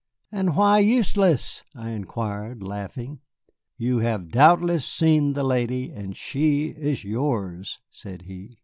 "And 0.31 0.55
why 0.55 0.79
useless!" 0.79 1.63
I 1.75 1.91
inquired, 1.91 2.63
laughing. 2.63 3.19
"You 3.77 3.99
have 3.99 4.29
doubtless 4.31 4.83
seen 4.83 5.33
the 5.33 5.43
lady, 5.43 5.91
and 5.91 6.17
she 6.17 6.69
is 6.69 7.03
yours," 7.03 7.79
said 7.91 8.23
he. 8.23 8.57